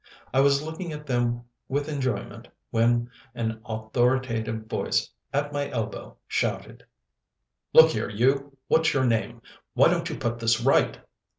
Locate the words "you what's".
8.09-8.95